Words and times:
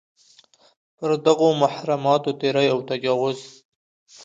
پر 0.97 1.11
دغو 1.25 1.49
محرماتو 1.61 2.31
تېری 2.39 2.67
او 2.73 2.79
تجاوز. 2.89 3.39